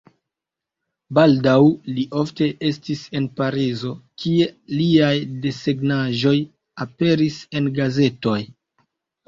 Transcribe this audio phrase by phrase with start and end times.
[1.17, 1.57] Baldaŭ
[1.97, 3.93] li ofte estis en Parizo,
[4.25, 5.13] kie liaj
[5.47, 6.35] desegnaĵoj
[6.89, 8.39] aperis en gazetoj.